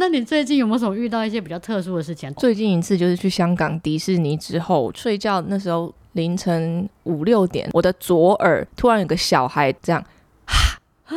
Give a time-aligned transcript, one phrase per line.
[0.00, 2.32] 那你最近有没有什么遇到一些比较特殊的事情？
[2.32, 10.02] 最近一次就是去香港迪士尼之后睡觉，那时候凌晨五六点，我的左耳突然有个小孩这样
[11.04, 11.14] 啊，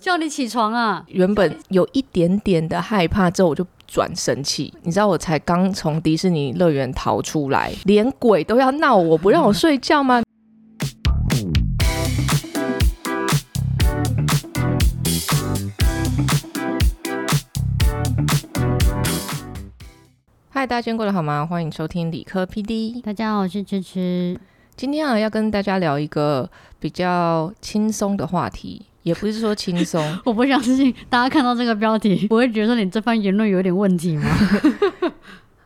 [0.00, 1.04] 叫你起床啊！
[1.06, 4.74] 原本有一点点的害怕，之后我就转生气。
[4.82, 10.23] 你知道我才刚从迪士尼乐园逃出来，连鬼都要闹我不让我睡觉吗？
[20.64, 21.44] 嗨，大家今天过得好吗？
[21.44, 23.02] 欢迎收听理科 PD。
[23.02, 24.40] 大家好，我是芝芝。
[24.74, 26.48] 今天啊，要跟大家聊一个
[26.80, 30.02] 比较轻松的话题，也不是说轻松。
[30.24, 34.26] 我不相信大家看到这个标题， 不会觉得你这番言论有点问题吗？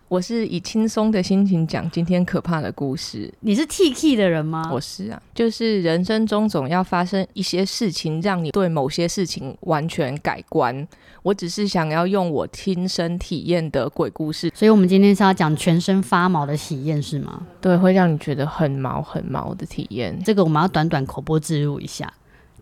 [0.09, 3.31] 我是以轻松的心情讲今天可怕的故事。
[3.41, 4.71] 你是 T K 的人吗？
[4.73, 10.89] 我是啊，就是人生中总要发生一些事情，让你对某些事情完全改观。
[11.23, 17.47] 我只是想要用我亲身体验的鬼故事，所以我们今天是要讲全身发毛的体验是吗？
[17.61, 20.19] 对，会让你觉得很毛很毛的体验。
[20.25, 22.11] 这个我们要短短口播植入一下。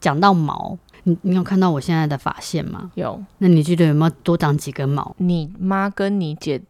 [0.01, 2.91] 讲到毛，你你有看到我现在的发线吗？
[2.97, 3.23] 有。
[3.39, 5.15] 那你觉得有没有多长几根毛？
[5.19, 6.61] 你妈跟你姐。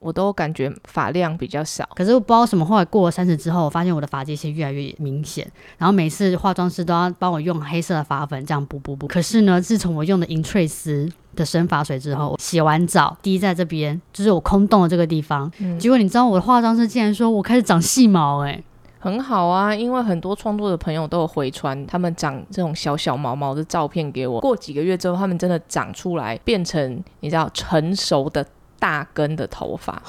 [0.00, 2.64] 我都感觉发量比较少，可是我不知道什么。
[2.64, 9.06] 后来过了三十之后，我发现我的发际线越来越明显，然后每次化妆师都要帮我用黑色的发粉这样补补补。
[9.06, 18.62] 可是呢，自从我用的银翠丝的生发水之后，洗完澡滴在这边，就是我空洞的这个地方，结果你知道我的化妆师竟然说我开始长细毛，哎，
[18.98, 28.46] 很好啊，因为很多创作的朋友都有回传他们长这种小小毛毛的照片给我，过几个月之后，他们真的长出来，变成你知道成熟的。
[28.78, 30.02] 大根的头发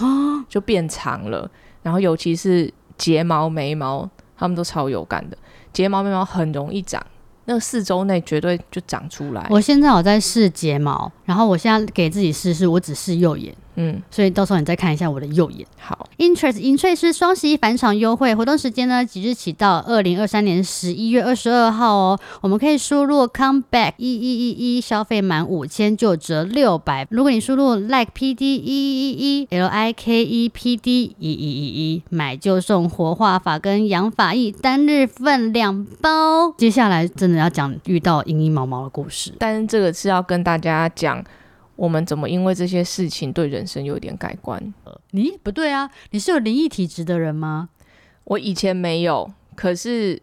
[0.47, 1.49] 就变长了，
[1.81, 5.37] 然后尤其是睫毛、眉毛，他们都超有感的。
[5.71, 7.03] 睫毛、眉毛很容易长，
[7.45, 9.47] 那四周内绝对就长出来。
[9.49, 13.55] 我现在我在试睫毛，然后我现在给自己试试，我只试右眼。
[13.81, 15.65] 嗯，所以到时候你再看一下我的右眼。
[15.79, 22.19] 好，Interest 银翠是双十一返场优惠活动时间呢，即日起到二零二三年十一月二十二号哦。
[22.41, 27.07] 我们可以输入 Come Back 一一一一，消费满五千就折六百。
[27.09, 36.51] 如果你输入 Like PD 一一一一 L I K E P D 一一一一，买就送活化法跟养发液单日份两包。
[36.57, 41.23] 接下来真的要讲遇到阴阴毛毛的故事，但是这个是要跟大家讲。
[41.79, 44.61] 我们怎么因为这些事情对人生有点改观？
[45.11, 45.89] 你不对啊！
[46.11, 47.69] 你是有灵异体质的人吗？
[48.25, 50.21] 我以前没有，可是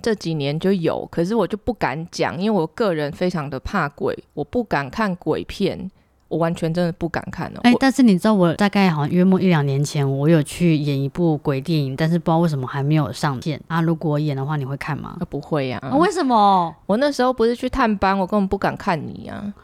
[0.00, 5.90] 这几年就有，可是我就不敢讲，因为我个人非常的怕鬼，我不敢看鬼片。
[6.28, 7.60] 我完全真的不敢看哦。
[7.62, 13.80] 哎，但是你知道，我大概好像约莫一两年前，我有去演一部鬼电影，但是不知道为什么还没有上线啊。
[13.80, 15.16] 如果演的话，你会看吗？
[15.30, 15.80] 不会呀。
[15.96, 16.74] 为什么？
[16.86, 19.54] 我那时候不是去探班，我根本不敢看你呀。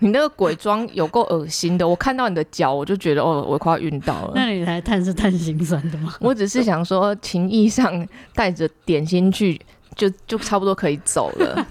[0.00, 4.32] 你那个鬼妆有够恶心的，我看到你的脚，我就觉得哦，我快要晕倒了。
[4.34, 6.14] 那你来探是探心酸的吗？
[6.20, 9.60] 我只是想说，情义上带着点心去。
[9.96, 11.66] 就就差不多可以走了。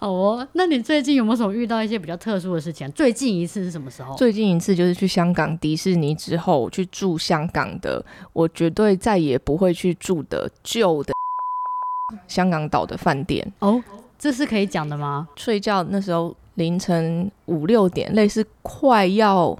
[0.00, 2.90] 好 哦，那你最近有没有什么遇到一些比较特殊的事情？
[2.90, 4.16] 最近一次是什么时候？
[4.16, 11.12] 最近一次就是去香港迪士尼之后去住香港的，我绝对再也不会去住的旧的
[12.26, 13.52] 香港岛的饭店。
[13.60, 13.80] 哦，
[14.18, 15.28] 这是可以讲的吗？
[15.36, 19.58] 睡觉那时候凌晨五六点，类似快要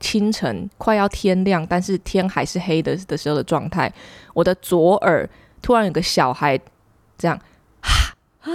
[0.00, 3.92] 清晨、快要天亮，但是天还是黑的的时候的状态，
[4.34, 5.28] 我的左耳
[5.60, 6.58] 突然有个小孩。
[7.20, 7.36] 这样，
[7.80, 8.52] 啊，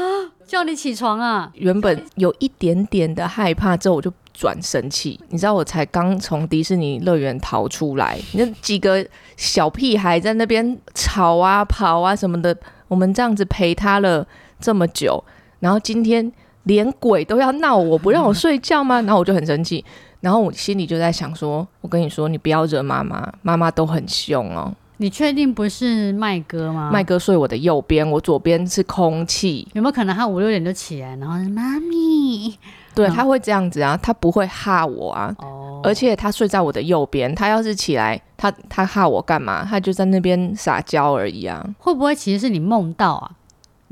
[0.47, 1.51] 叫你起床啊！
[1.55, 5.19] 原本有一点点的害怕，之后我就转生气。
[5.27, 12.57] 你知道，我才刚从迪士尼乐园逃出来，那几个小屁孩在那边吵啊、跑啊什么的，
[12.87, 14.25] 我们这样子陪他了
[14.61, 15.21] 这么久，
[15.59, 16.31] 然后今天
[16.63, 19.01] 连鬼都要闹我，不让我睡觉吗？
[19.01, 19.83] 然后我就很生气，
[20.21, 24.73] 然后我心里就在想说，我跟你说，你不要惹妈妈，妈妈都很凶哦。
[24.97, 26.89] 你确定不是麦哥吗？
[26.93, 29.67] 麦哥睡我的右边，我左边是空气。
[29.73, 32.57] 有没有可能他五六点就起来，然后妈咪？
[32.95, 35.35] 对，他会这样子啊，他不会吓我啊。
[35.39, 35.81] 哦。
[35.83, 39.65] 而且他睡在我的右边，他要是起来，他他吓我干嘛？
[39.65, 41.67] 他就在那边撒娇而已啊。
[41.79, 43.31] 会不会其实是你梦到啊？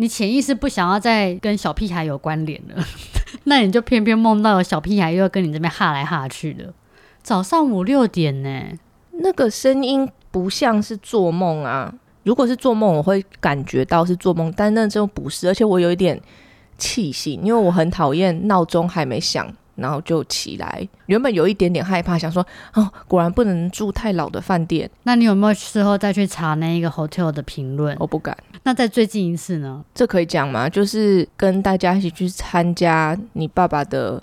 [0.02, 2.84] 你潜意识不想要再跟小屁孩有关联了，
[3.46, 6.74] 那你就偏偏梦到有小屁孩又要跟你这边哈来哈去的。
[7.22, 8.50] 早上五六点呢，
[9.12, 10.10] 那个声音。
[10.34, 11.94] 不像是做梦啊！
[12.24, 15.46] 如果是做梦，我会感觉到是做梦，但那真不是。
[15.50, 16.18] 而且我有一点
[16.78, 19.46] 气性，因为我很讨厌闹钟还没响，
[19.76, 20.88] 然后就起来。
[21.08, 22.42] 原本有一点点害怕，想说
[22.76, 24.90] 哦，果然不能住太老的饭店。
[25.04, 27.94] 那你有没有事后再去查那一个 hotel 的评论？
[28.00, 28.38] 我不敢。
[28.64, 29.84] 那在最近一次呢？
[29.94, 30.70] 这可以讲吗？
[30.70, 34.22] 就是跟大家一起去参加你爸爸的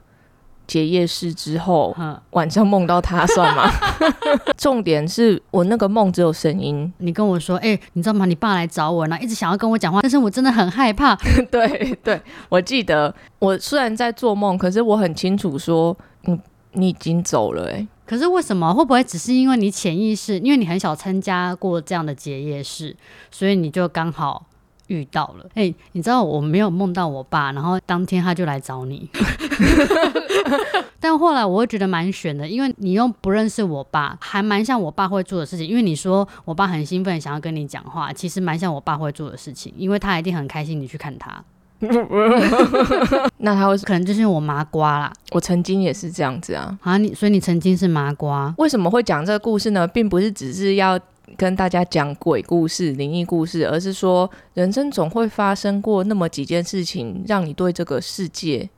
[0.66, 1.96] 结业式之后，
[2.30, 3.70] 晚上梦到他算吗？
[4.56, 8.26] 重点是我那个梦只有声音，你跟我说，哎、你知道吗？
[8.26, 11.16] 你爸来找我，然后一直想要跟我讲话，但是我真的很害怕。
[11.50, 16.38] 对对，我记得我虽然在做梦，可是我很清楚说，你
[16.72, 18.72] 你已经走了、欸，可是为什么？
[18.72, 22.96] 会不会只是因为你潜意识，因为你很少参加过这样的结业式，
[23.30, 24.46] 所以你就刚好
[24.86, 25.46] 遇到了？
[25.52, 29.10] 哎、你知道我没有梦到我爸，然后当天他就来找你。
[30.98, 35.68] 但后来我会觉得蛮悬的，因为你又不认识我爸，还蛮像我爸会做的事情。
[35.68, 41.44] 因为你说我爸很兴奋，想要跟你讲话，其实蛮像我爸会做的事情，因为他一定很开心你去看他，
[43.38, 45.12] 那他会，可能就是我麻瓜啦。
[45.30, 46.76] 我曾经也是这样子啊。
[46.82, 49.86] 啊，你所以你曾经是麻瓜，为什么会讲这个故事呢？
[49.86, 50.98] 并不是只是要
[51.36, 58.68] 跟大家讲鬼故事、灵异故事，而是说人生总会发生过那么几件事情，让你对这个世界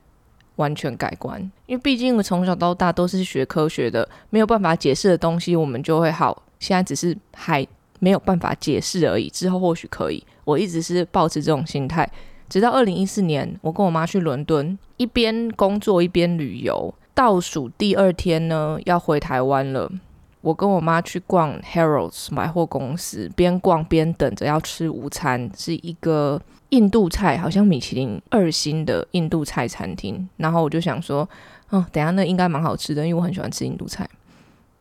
[0.56, 1.40] 完全改观。
[1.66, 6.42] 因为毕竟我从小到大都是学科学的，没有办法解释的东西，我们就会好。
[6.58, 7.66] 现在只是还
[8.00, 10.22] 没有办法解释而已，之后或许可以。
[10.44, 12.06] 我一直是保持这种心态，
[12.50, 16.92] 直到二零一四年，我跟我妈去伦敦，一边工作一边旅游。
[17.14, 19.90] 倒数第二天呢，要回台湾了。
[20.40, 30.28] 我跟我妈去逛 Harrods 百货公司，边逛边等着要吃午餐，是一个印度菜，好像米其林二星的印度菜餐厅。
[30.38, 31.28] 然后我就想说，
[31.70, 34.08] 嗯，等下那应该蛮好吃的，因为我很喜欢吃印度菜。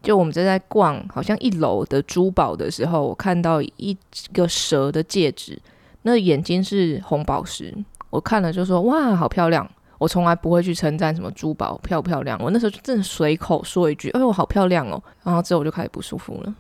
[0.01, 3.95] 就我们正在逛好像一楼的珠宝的时候，我看到一
[4.31, 5.59] 个蛇的戒指，
[6.09, 7.73] 那眼睛是红宝石，
[8.09, 9.69] 我看了就说哇，好漂亮。
[9.99, 16.55] 我从来不会去称赞什么珠宝漂不漂亮，我那时候就正随口说一句：“哎呦，好漂亮哦！”然后之后我就开始不舒服了，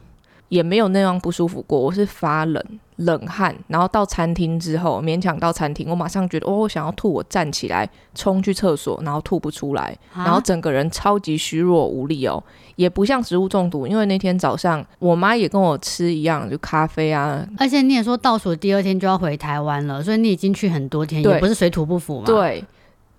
[0.49, 2.61] 也没有那样不舒服过，我是发冷
[2.99, 3.53] 冷汗。
[3.67, 12.41] 然后到餐厅之后，勉强到餐厅，我马上觉得哦，我想要吐，我站起来冲去厕所，然后吐不出来，啊然后整个人超级虚弱无力哦，
[12.75, 22.63] 也不像食物中毒，因为那天早上我妈也跟我吃一样，就咖啡啊，而且你也说倒数第二天就要回台湾了，所以你已经去很多天，也不是水土不服嘛。，对，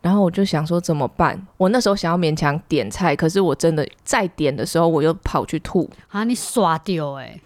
[0.03, 1.41] 然后我就想说怎么办？
[1.57, 5.89] 我那时候想要勉强点菜，可是我真的再点的时候，我又跑去吐。
[6.09, 7.39] 啊，你耍掉哎，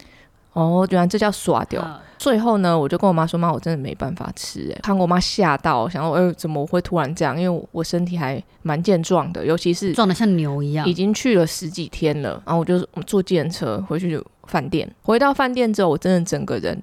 [0.54, 1.82] 哦，原来这叫耍掉。
[1.84, 7.38] 嗯最后呢，我就跟我妈说：“妈，我真的没办法吃。”哎，看我妈吓到，想说：“哎、怎么我会突然这样？
[7.38, 10.94] 因为我身体还蛮健壮的，尤其是壮得像牛一样已。
[10.94, 14.90] 经去了十几天了。”然后我就坐计程车回去饭店。
[15.02, 16.82] 回到饭店之后，我真的整个人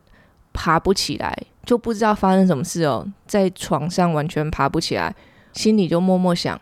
[0.53, 1.35] 爬不起来，
[1.65, 5.15] 就不知道发生什么事哦，在床上完全爬不起来，
[5.53, 6.55] 心里就默默想：“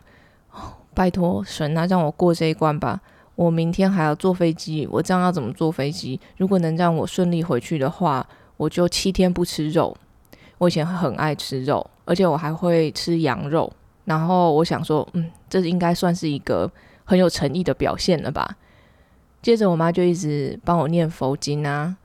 [0.54, 2.98] 哦，拜托神啊，让我过这一关吧。”
[3.40, 6.20] 我明天还要坐飞机，我这样要怎么坐飞机？
[6.36, 8.26] 如果能让我顺利回去的话，
[8.58, 9.96] 我就七天不吃肉。
[10.58, 13.72] 我以前很爱吃肉，而且我还会吃羊肉。
[14.04, 16.70] 然后我想说，嗯，这应该算是一个
[17.04, 18.58] 很有诚意的表现了吧。
[19.40, 21.96] 接着我妈就一直帮我念佛经啊，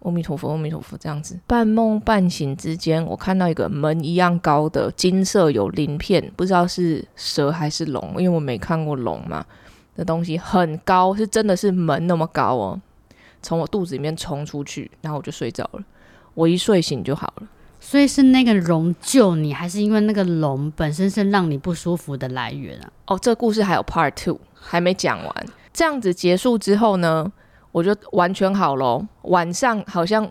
[0.00, 1.38] 阿弥陀佛，阿弥陀佛这样子。
[1.46, 9.46] 半梦半醒之间，我看到一个门一样高的金色有鳞片，不知道是蛇还是龙，因为我没看过龙嘛。
[9.96, 12.80] 的东西很高，是真的是门那么高哦，
[13.42, 15.82] 从我肚子里面冲出去，然后我就睡着了。
[16.34, 17.48] 我一睡醒就好了。
[17.82, 22.92] 所以是那个龙救你，还是因为那个龙本身是让你不舒服的来源啊？
[23.06, 25.46] 哦，这个故事还有 Part Two 还没讲完。
[25.72, 27.32] 这样子结束之后呢，
[27.72, 29.08] 我就完全好了。
[29.22, 30.30] 晚上好像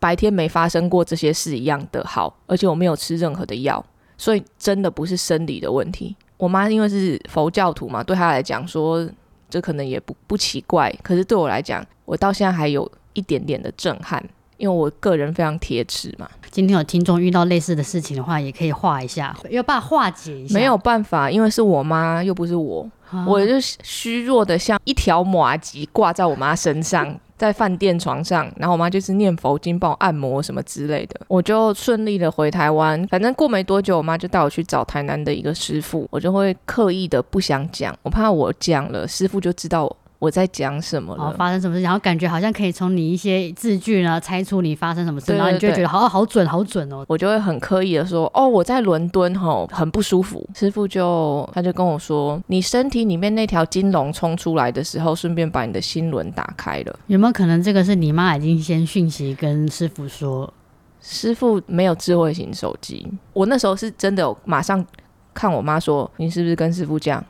[0.00, 3.84] 白天没发生过这些事一样的好，而且我没有吃任何的药，
[4.16, 6.16] 所以真的不是生理的问题。
[6.38, 9.06] 我妈因为是佛教徒嘛，对她来讲说
[9.50, 14.24] 这可能也不不奇怪，可是对我来讲，我到现在还有一点点的震撼，
[14.56, 16.28] 因为我个人非常铁齿嘛。
[16.50, 20.54] 今天有听众遇到类似的事情的话，也可以化一下，要把它化解一下。
[20.54, 33.06] 没有办法，因为是我妈，又不是我，啊，我就虚弱的像一条马吉挂在我妈身上，在饭店床上，然后我妈就是念佛经、帮我按摩什么之类的，我就顺利的回台湾。
[33.06, 41.32] 反正过没多久，我妈就带我去找台南的一个师傅，我就会刻意的不想讲，我怕我讲了，师傅就知道我在讲什么然后。
[41.32, 47.04] 发生什么事，然后感觉好像可以从你一些字句呢猜出你发生什么事，对对然后你就觉得好好准好准哦。
[47.08, 50.44] 我就会很刻意的说，哦，我在伦敦吼，很不舒服。
[50.54, 56.98] 师傅就他就跟我说，你身体里面那条金龙冲出来的时候，顺便把你的心轮打开了。
[57.06, 60.52] 有没有可能这个是你妈已经先讯息跟师傅说？
[61.00, 64.84] 师傅没有智慧型手机，我那时候是真的有马上
[65.32, 67.24] 看我妈说，你是不是跟师傅讲？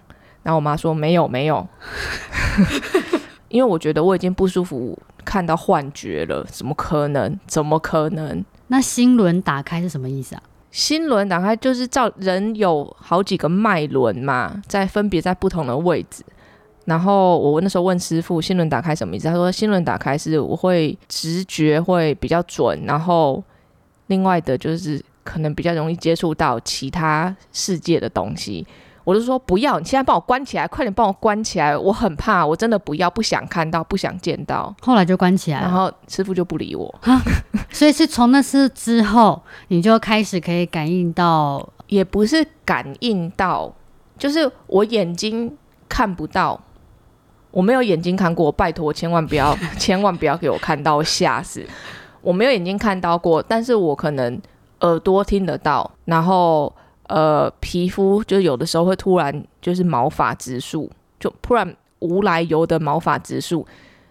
[0.49, 1.69] 然后我妈说没有没有，
[3.51, 7.39] 因为我觉得我已经不舒服，看到幻觉了，怎么可能？
[7.47, 8.43] 怎么可能？
[8.69, 10.43] 那心轮打开是什么意思啊？
[10.71, 16.25] 心轮打开就是照人有好几个脉轮嘛，在分别在不同的位置。
[16.87, 23.45] 然后我那时候问师傅心轮打开什么意思，他说心轮打开是我会直觉会比较准，然后
[24.07, 28.67] 另外的就是可能比较容易接触到其他世界的东西。
[29.09, 34.77] 我就说不要，你现在帮我关起来，快点帮我关起来，我很怕，我真的不要，不想看到，不想见到。
[34.83, 36.95] 后来就关起来了，然后师傅就不理我，
[37.71, 43.73] 所以是从那次之后，你就开始可以感应到， 也不是感应到，
[44.19, 45.57] 就是我眼睛
[45.89, 46.61] 看不到，
[47.51, 51.65] 我没有眼睛看过，拜托千万不要， 千万不要给我看到，吓死！
[52.21, 54.39] 我没有眼睛看到过，但是我可能
[54.81, 56.71] 耳朵听得到，然后。
[57.09, 63.67] 呃，皮肤就有的时候会突然就是毛发直竖，就突然无来由的毛发直竖，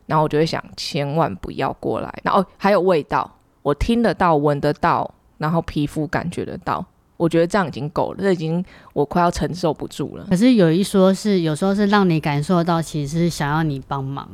[0.05, 2.13] 然后我就会想，千万不要过来。
[2.23, 6.85] 然后还有味道，我听得到、闻得到，然后皮肤感觉得到。
[7.17, 10.25] 我觉得这样已经够了，这已经我快要承受不住了。
[10.29, 14.29] 可是有一说是，有时候是让你感受到，其实是想要你帮忙。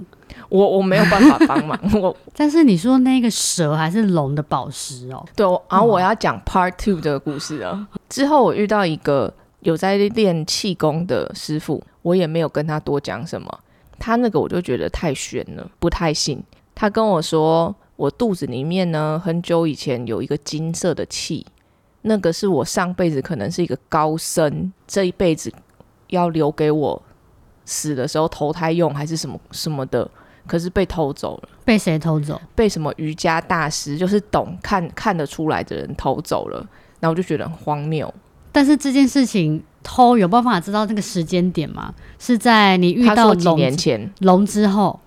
[0.50, 1.80] 我我没有办法帮忙。
[2.02, 5.26] 我但是你说那个蛇还是龙的宝石哦？
[5.36, 7.88] 对，然后我要讲 Part Two 的故事了。
[8.10, 13.60] 之后我遇到一个有在练气功的师傅，我也没有跟他多讲什么。
[14.00, 16.44] 他那个我就觉得太玄了，不太信。
[16.76, 21.46] 他跟我说，我肚子里面呢，很久以前有一个金色的气。
[22.04, 25.52] 那个是我上辈子可能是一个高僧，这一辈子
[26.08, 27.02] 要留给我
[27.66, 30.10] 死的时候投胎用，还是什么什么的，
[30.46, 31.50] 可是被偷走了。
[31.66, 32.40] 被谁偷走？
[32.54, 36.58] 被什么瑜伽大师，就是懂看看得出来的人偷走了。
[37.00, 38.14] 然后我就觉得很荒谬。
[38.52, 41.94] 但是这件事情偷有办法知道那个时间点吗？
[42.20, 45.00] 是在你遇到几年前龙之后，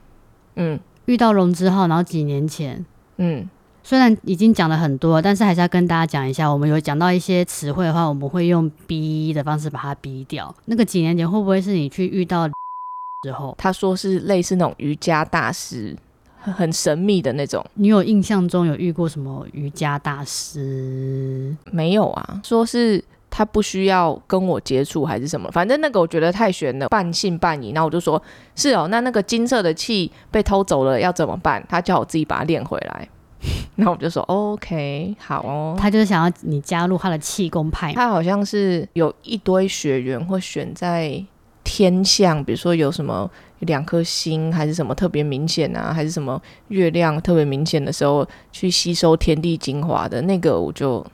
[0.57, 2.85] 嗯，遇到龙之后，然后几年前，
[3.19, 3.49] 嗯。
[3.87, 6.53] 虽然已经讲了很多，但是还是要跟大家讲一下。
[6.53, 10.53] 我们有讲到一些词汇的话，我们会用逼的方式把它逼掉。
[10.65, 12.49] 那个几年前会不会是你去遇到
[13.23, 13.55] 之后？
[13.57, 15.97] 他说是类似那种瑜伽大师，
[16.41, 17.65] 很神秘的那种。
[17.75, 21.57] 你有印象中有遇过什么瑜伽大师？
[21.71, 23.01] 没有啊，说是
[23.31, 25.49] 他不需要跟我接触还是什么？
[25.53, 27.71] 反正那个我觉得太悬了，半信半疑。
[27.71, 28.21] 那我就说
[28.57, 31.65] 是哦，那那个金色的气被偷走了要怎么办？
[31.69, 33.09] 他叫我自己把它练回来。
[33.77, 35.77] 然后我就说 OK，好哦。
[35.79, 37.93] 他就是想要你加入他的气功派。
[37.93, 41.23] 他好像是有一堆学员会选在
[41.65, 51.05] 天象，比如说有什么两颗星，还是什么特别明显啊，还是什么月亮特别明显的时候去吸收天地精华的那个，我就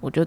[0.00, 0.24] 我就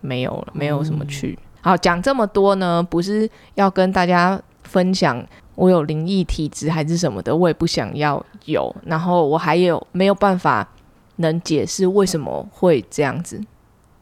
[0.00, 1.38] 没有了，没有什么去。
[1.60, 5.22] 好，讲这么多呢，不是要跟大家分享
[5.54, 8.74] 我有灵异体质还是什么的，我也不想要有。
[8.86, 10.66] 然后我还有没有办法？
[11.20, 13.40] 能解释为什么会这样子？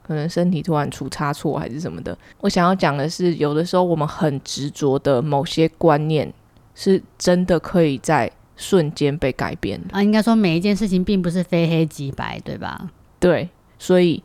[0.03, 2.17] 可能身体突然出差错还是什么的。
[2.41, 6.33] 我想要讲的是，有的时候我们很执着的某些观念，
[6.75, 10.03] 是真的可以在瞬间被改变的啊。
[10.03, 12.91] 应该说，每一件事情并不是非黑即白，对吧？
[13.21, 13.47] 对，
[13.79, 14.23] 所以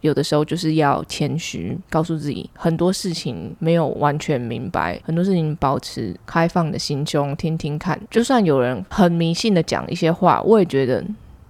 [0.00, 8.00] 有的时候就是要谦虚，告诉自己很多事情没有完全明白，很多事情保持开放的心胸，听听看。
[8.10, 11.04] 就算有人很迷信的讲一些话，我也觉得。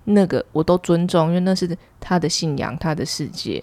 [0.06, 3.62] 那个我都尊重，因为那是他的信仰，他的世界。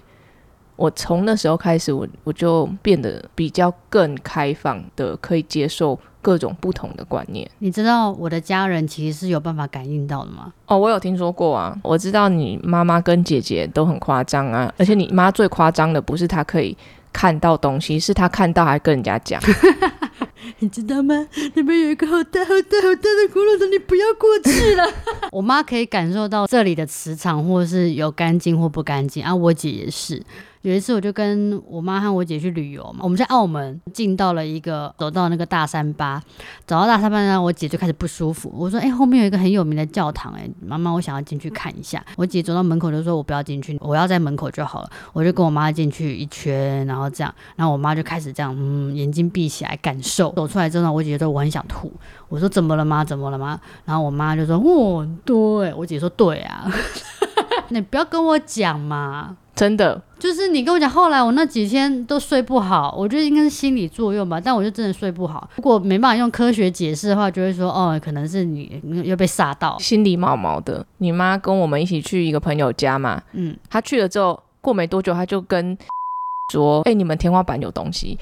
[0.75, 7.47] 我从那时候开始，我我就变得比较更开放的，可以接受各种不同的观念。
[7.59, 10.51] 你知道我的家人其实是有办法感应到的吗？
[10.65, 11.77] 哦，我有听说过啊。
[11.83, 16.75] 我知道你妈妈跟姐姐都很夸张啊，而且你妈最夸张的不是她可以
[17.13, 19.41] 看到东西，是他看到还跟人家讲。
[20.59, 21.27] 你知道吗？
[21.53, 24.83] 那边有一个好大、好大、好大的骷髅头，你不要过去了。
[25.31, 29.33] 我妈可以感受到这里的磁场，或是有干净或不干净啊。
[29.33, 30.21] 我姐也是。
[30.63, 32.99] 有一次，我就跟我妈和我姐去旅游嘛。
[33.01, 36.21] 我们在澳门进到了一个，走到那个大三巴，
[36.65, 38.49] 走到大三巴呢，我姐就开始不舒服。
[38.55, 50.31] 我说：“哎，后面有一个很有名的教堂，哎，妈妈，我想要进去看一下。”我姐走到门口就说：“我不要进去，我要在门口就好了。”我就跟我妈进去一圈，然后这样，然后我妈就开始这样，嗯，眼睛闭起来感受。
[50.31, 51.91] 走出来之后呢，我姐说：“我很想吐。”
[52.29, 53.03] 我说：“怎么了吗？
[53.03, 56.71] 怎么了吗？”然后我妈就说：“哦，对。”我姐说：“对啊，
[57.67, 65.47] 你不要跟我讲嘛。”真的，就是你跟我讲，后来我那几天都睡不好，我觉得应该是心理作用吧，但我就真的睡不好。
[65.57, 70.83] 如果没办法用科学解释的话，就会说哦，可能是你又被吓到，心里毛毛的。
[70.97, 75.77] 你妈跟我们一起去一个朋友家嘛，嗯，她去了之后，过没多久，她就跟
[76.51, 78.17] 说，哎，你们天花板有东西，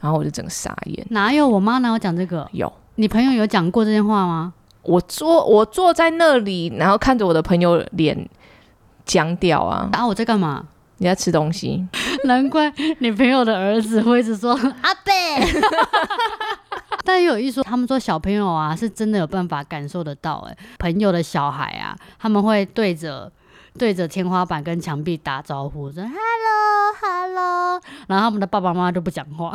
[0.00, 1.06] 然后我就整个傻眼。
[1.10, 2.46] 哪有我妈哪有讲这个？
[2.52, 4.52] 有，你朋友有讲过这些话吗？
[4.82, 8.28] 我坐我坐在那里，然后看着我的朋友脸
[9.06, 10.66] 僵掉啊，啊，我在干嘛？
[10.98, 11.86] 你在吃东西？
[12.24, 15.12] 难怪你朋友的儿子会一直说阿贝。
[17.04, 23.30] 但也有一说，他们说小朋友啊是真的有办法感受得到，哎，朋友的小孩啊，他们会对着
[23.78, 29.52] 对着天花板跟墙壁打招呼，说 “hello hello”，然后他们的爸爸妈妈就不讲话。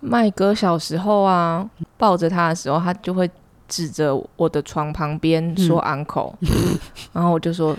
[0.00, 3.30] 麦哥小时候啊，抱着他的时候，他就会
[3.68, 6.34] 指着我的床旁边说 “uncle”，
[7.14, 7.74] 然后我就说：“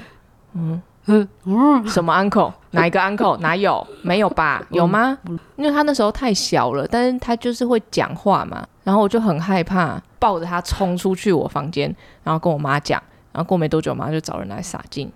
[0.56, 1.28] 嗯。”嗯
[1.88, 2.52] 什么 uncle？
[2.72, 3.38] 哪一个 uncle？
[3.38, 3.86] 哪有？
[4.02, 4.66] 没有吧？
[4.72, 5.18] 有吗？
[5.58, 8.66] 因为他那时候太小了，但是他就是会讲话嘛。
[8.84, 11.94] 然后我就很害怕，抱着他冲出去我房间，
[12.24, 13.02] 然后跟我妈讲。
[13.32, 15.12] 然后过没多久，我妈就找人来撒进，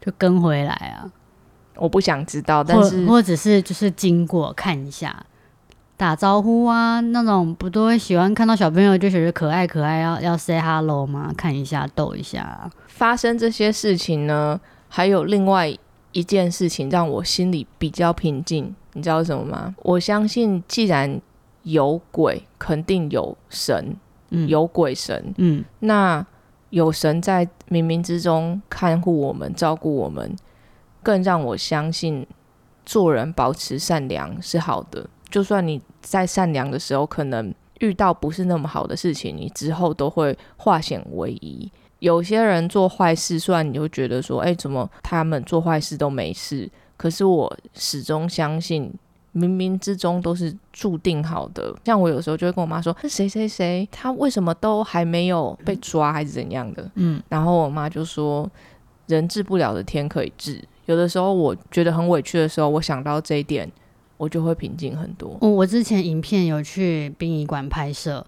[0.00, 1.08] 就跟回来啊。
[1.76, 5.24] 我不想知道，但是或者是就是经过看一下，
[5.96, 11.32] 打招呼啊，那种不都会喜欢看到小朋友就觉得可爱可爱，要要 say hello 吗？
[11.36, 12.68] 看一下，逗一下。
[12.88, 14.60] 发生这些事情呢？
[14.90, 15.72] 还有另外
[16.12, 19.74] 一件事情让我心里比较平静，你知道什么吗？
[19.84, 21.20] 我相信，既然
[21.62, 23.96] 有鬼，肯定有神，
[24.48, 26.26] 有鬼神，嗯，那
[26.70, 30.34] 有神在冥冥之中看护我们、照顾我们，
[31.02, 32.26] 更让我相信
[32.84, 35.08] 做人保持善良是好的。
[35.30, 41.70] 就算你在善良的时候，可能遇到不是那么好的事情，你之后都会化险为夷。
[42.00, 46.68] 有些人做坏事，虽然你会觉得说，哎，怎么他们做坏事都没事？
[46.96, 48.92] 可是我始终相信，
[49.34, 51.74] 冥冥之中都是注定好的。
[51.84, 56.90] 像我有时候就会跟我妈说，那谁谁谁，他为什么都还没有被抓，还是怎样的？
[56.96, 58.50] 嗯，然后我妈就说，
[59.06, 60.62] 人治不了的天可以治。
[60.86, 63.70] 有的时候我觉得很委屈的时候，我想到这一点，
[64.16, 65.36] 我就会平静很多。
[65.40, 68.26] 我之前影片有去殡仪馆拍摄。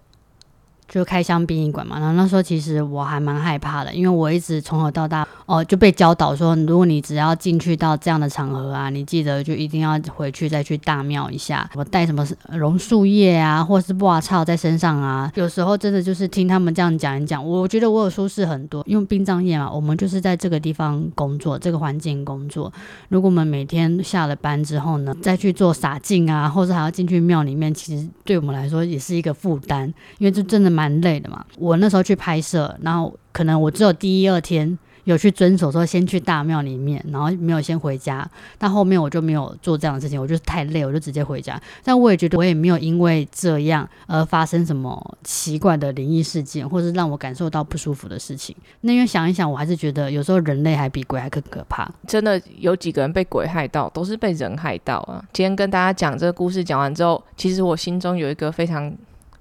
[0.87, 15.31] 就开箱殡仪馆嘛，然后那时候其实我还蛮害怕的，因为我一直从小到大哦就被教导说，如果你只要进去到这样的场合啊，你记得就一定要回去再去大庙一下，我带什么榕树叶啊，或是布草在身上啊。
[15.35, 22.71] 有时候真的就是听他们这样讲一讲，我觉得我有舒适很多，因为殡葬业嘛，我们就是在这个地方工作，这个环境工作。
[23.09, 30.82] 如果我们每天下了班之后呢，再去做洒净啊，或者还要进去庙里面，其实对我们来说也是一个负担，因为这真的蛮。
[30.83, 41.57] 蛮累的嘛，我那时候去拍摄，然后可能我只有第一二天有去遵守说先去大庙里面，然后没有先回家，但后面我就没有做这样的事情，我就太累，我就直接回家。
[41.85, 48.53] 但我也觉得我也没有因为这样而发生什么奇怪的灵异事件，或是让我感受到不舒服的事情。
[48.81, 51.89] 那因为想一想，我还是觉得有时候人类还比鬼还更可怕。
[52.05, 55.23] 真的有几个人被鬼害到，都是被人害到啊！
[55.31, 58.93] 今天跟大家讲这个故事讲完之后，其实我心中有一个非常。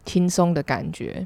[0.05, 1.25] 轻松的感觉，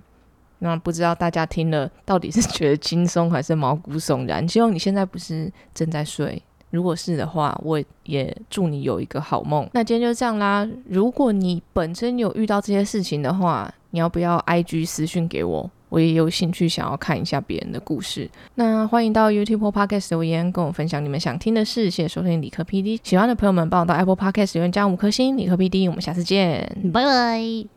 [0.59, 4.47] 那不知道大家听了到底是 觉得轻松还是毛骨悚然？
[4.49, 9.69] 希望你现在不是正在睡，如果是的话，我也祝你有一个好梦。
[9.73, 10.69] 那今天就这样啦。
[10.89, 15.71] 如果你本身有遇到这些事情的话，你要不要 I G 私讯给我？
[15.89, 18.29] 我也有兴趣想要看一下别人的故事。
[18.57, 21.89] 那欢迎到 YouTube Podcast 留言，跟我分享你们想听的事。
[21.89, 25.37] 谢谢收听理科 PD，喜欢的朋友们帮我到 Apple Podcast 留言加五颗星。
[25.37, 27.76] 理科 PD，我们下次见，拜拜。